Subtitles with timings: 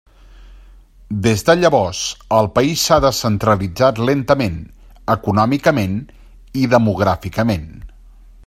[1.27, 1.99] Des de llavors,
[2.37, 4.59] el país s'ha descentralitzat lentament,
[5.19, 5.97] econòmicament
[6.63, 7.71] i demogràficament.